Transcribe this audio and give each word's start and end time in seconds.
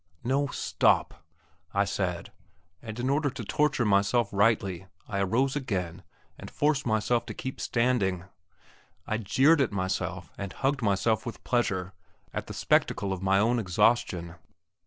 "No; 0.23 0.47
stop!" 0.47 1.23
I 1.75 1.85
said, 1.85 2.31
and, 2.81 2.99
in 2.99 3.07
order 3.07 3.29
to 3.29 3.45
torture 3.45 3.85
myself 3.85 4.29
rightly, 4.33 4.87
I 5.07 5.19
arose 5.19 5.55
again, 5.55 6.01
and 6.39 6.49
forced 6.49 6.87
myself 6.87 7.23
to 7.27 7.35
keep 7.35 7.61
standing. 7.61 8.23
I 9.05 9.19
jeered 9.19 9.61
at 9.61 9.71
myself 9.71 10.31
and 10.39 10.53
hugged 10.53 10.81
myself 10.81 11.23
with 11.23 11.43
pleasure 11.43 11.93
at 12.33 12.47
the 12.47 12.53
spectacle 12.55 13.13
of 13.13 13.21
my 13.21 13.37
own 13.37 13.59
exhaustion. 13.59 14.33